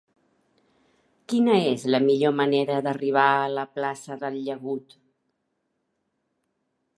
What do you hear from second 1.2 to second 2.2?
Quina és la